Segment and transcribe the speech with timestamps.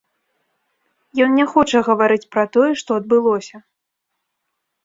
[1.25, 3.57] Ён не хоча гаварыць пра тое, што адбылося.